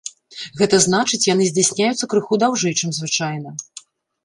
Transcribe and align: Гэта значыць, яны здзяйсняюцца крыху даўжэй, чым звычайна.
Гэта 0.61 0.79
значыць, 0.85 1.19
яны 1.33 1.43
здзяйсняюцца 1.51 2.09
крыху 2.15 2.41
даўжэй, 2.47 2.77
чым 2.83 2.89
звычайна. 3.01 3.49